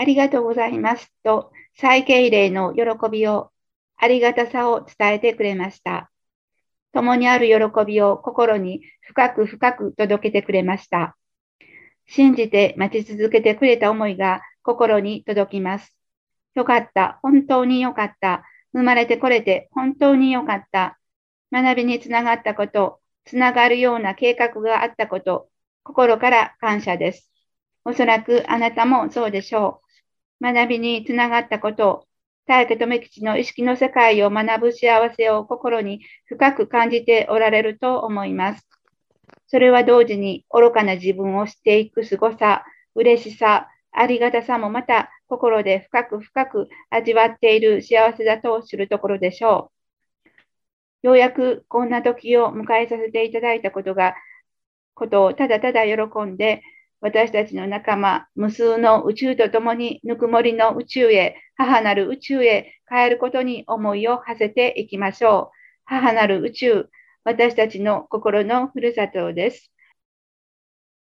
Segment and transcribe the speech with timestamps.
[0.00, 3.50] ありがとうございますと、再敬礼の喜びを、
[3.96, 6.08] ありがたさを伝えてくれました。
[6.92, 11.16] 共にある喜びを心に深く深く届けてくれました。
[12.06, 15.92] 信じて待ち続けてくれた思いが心に届きます。
[16.54, 17.18] よかった。
[17.22, 18.44] 本当によかった。
[18.72, 20.96] 生まれてこれて本当によかった。
[21.50, 25.48] 学びにつながったこと、つながるような計画があったこと、
[25.82, 27.28] 心から感謝です。
[27.84, 29.87] おそらくあなたもそうでしょう。
[30.40, 32.06] 学びにつながったこと、
[32.46, 38.66] 大家留吉の意識の世界を学ぶ幸せを心に深く感じておられると思います。
[39.46, 49.70] それは同時に愚かな自分を知っていく凄さ、嬉しさ、ありがたさもまた心で深く深く味わっている幸せだと知るところでしょ
[51.02, 51.06] う。
[51.06, 54.14] ようやくこんな時を迎えさせていただいたことが、
[54.94, 56.62] ことをただただ喜んで、
[57.00, 65.56] 私たちの仲間、無数の宇宙と共にぬくもりの宇宙へ、母なる宇宙へ帰ることに思いを馳せていきましょう。
[65.84, 66.88] 母なる宇宙、
[67.24, 69.72] 私たちの心のふるさとです。